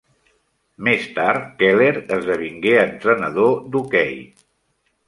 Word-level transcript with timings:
Més 0.87 1.03
tard, 1.17 1.45
Keller 1.61 1.91
esdevingué 2.17 2.75
entrenador 2.87 3.57
d'hoquei. 3.77 4.19